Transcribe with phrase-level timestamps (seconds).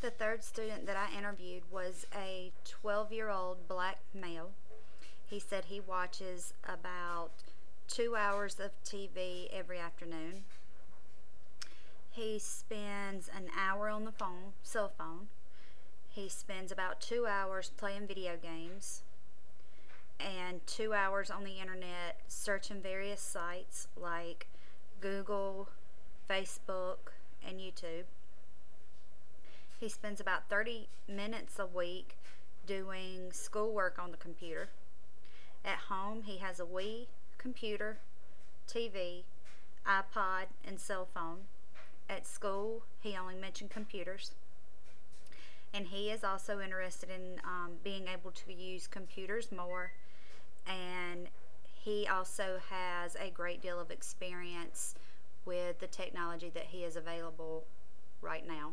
[0.00, 4.50] The third student that I interviewed was a 12 year old black male.
[5.26, 7.30] He said he watches about
[7.88, 10.44] two hours of TV every afternoon.
[12.10, 15.28] He spends an hour on the phone, cell phone.
[16.08, 19.02] He spends about two hours playing video games
[20.20, 24.46] and two hours on the internet searching various sites like
[25.00, 25.68] Google,
[26.30, 27.12] Facebook,
[27.46, 28.04] and YouTube.
[29.78, 32.16] He spends about 30 minutes a week
[32.66, 34.70] doing schoolwork on the computer.
[35.64, 37.06] At home, he has a Wii,
[37.38, 37.98] computer,
[38.68, 39.22] TV,
[39.86, 41.42] iPod, and cell phone.
[42.10, 44.32] At school, he only mentioned computers.
[45.72, 49.92] And he is also interested in um, being able to use computers more.
[50.66, 51.28] And
[51.72, 54.94] he also has a great deal of experience
[55.44, 57.64] with the technology that he is available
[58.20, 58.72] right now.